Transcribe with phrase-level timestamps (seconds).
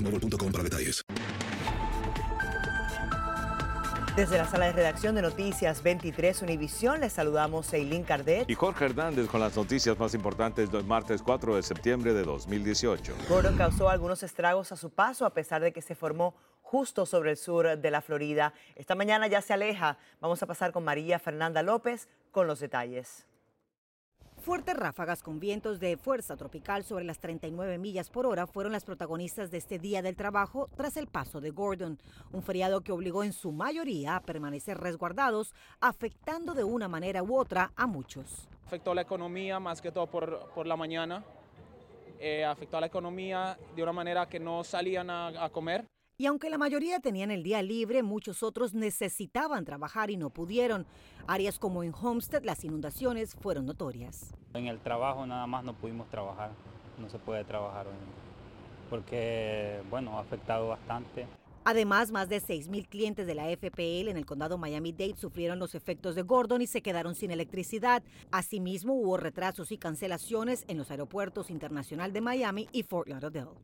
[0.00, 1.02] boostmobile.com para detalles.
[4.16, 8.50] Desde la sala de redacción de Noticias 23 Univisión, les saludamos Eileen Cardet.
[8.50, 13.14] Y Jorge Hernández con las noticias más importantes del martes 4 de septiembre de 2018.
[13.28, 17.30] Gordon causó algunos estragos a su paso a pesar de que se formó justo sobre
[17.30, 18.52] el sur de la Florida.
[18.74, 19.96] Esta mañana ya se aleja.
[20.20, 23.26] Vamos a pasar con María Fernanda López con los detalles.
[24.40, 28.86] Fuertes ráfagas con vientos de fuerza tropical sobre las 39 millas por hora fueron las
[28.86, 31.98] protagonistas de este día del trabajo tras el paso de Gordon,
[32.32, 37.36] un feriado que obligó en su mayoría a permanecer resguardados, afectando de una manera u
[37.36, 38.48] otra a muchos.
[38.64, 41.22] Afectó la economía más que todo por, por la mañana,
[42.18, 45.84] eh, afectó a la economía de una manera que no salían a, a comer.
[46.20, 50.84] Y aunque la mayoría tenían el día libre, muchos otros necesitaban trabajar y no pudieron.
[51.26, 54.34] Áreas como en Homestead, las inundaciones fueron notorias.
[54.52, 56.50] En el trabajo nada más no pudimos trabajar,
[56.98, 57.94] no se puede trabajar hoy,
[58.90, 61.26] porque, bueno, ha afectado bastante.
[61.64, 66.16] Además, más de 6.000 clientes de la FPL en el condado Miami-Dade sufrieron los efectos
[66.16, 68.02] de Gordon y se quedaron sin electricidad.
[68.30, 73.56] Asimismo, hubo retrasos y cancelaciones en los aeropuertos Internacional de Miami y Fort Lauderdale.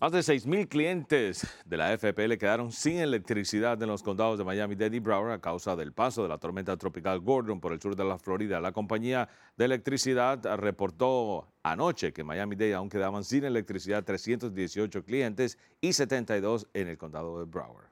[0.00, 4.96] Más de 6.000 clientes de la FPL quedaron sin electricidad en los condados de Miami-Dade
[4.96, 8.04] y Broward a causa del paso de la tormenta tropical Gordon por el sur de
[8.04, 8.62] la Florida.
[8.62, 9.28] La compañía
[9.58, 16.66] de electricidad reportó anoche que en Miami-Dade aún quedaban sin electricidad 318 clientes y 72
[16.72, 17.90] en el condado de Broward.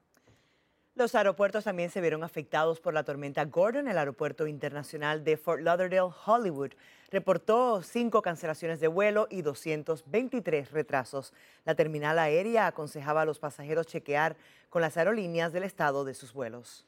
[0.95, 3.87] Los aeropuertos también se vieron afectados por la tormenta Gordon.
[3.87, 6.71] El aeropuerto internacional de Fort Lauderdale, Hollywood,
[7.11, 11.33] reportó cinco cancelaciones de vuelo y 223 retrasos.
[11.65, 14.37] La terminal aérea aconsejaba a los pasajeros chequear
[14.71, 16.85] con las aerolíneas del estado de sus vuelos.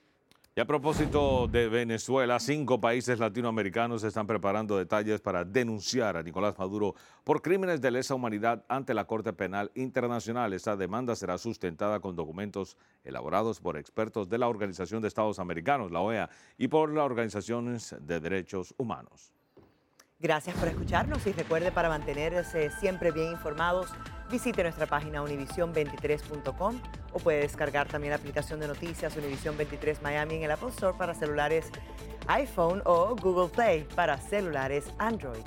[0.57, 6.59] Y a propósito de Venezuela, cinco países latinoamericanos están preparando detalles para denunciar a Nicolás
[6.59, 10.53] Maduro por crímenes de lesa humanidad ante la Corte Penal Internacional.
[10.53, 15.93] Esta demanda será sustentada con documentos elaborados por expertos de la Organización de Estados Americanos,
[15.93, 19.33] la OEA, y por las organizaciones de derechos humanos.
[20.23, 23.91] Gracias por escucharnos y recuerde para mantenerse siempre bien informados,
[24.31, 26.79] visite nuestra página univision23.com
[27.15, 30.97] o puede descargar también la aplicación de noticias Univision 23 Miami en el Apple Store
[30.99, 31.71] para celulares
[32.27, 35.47] iPhone o Google Play para celulares Android.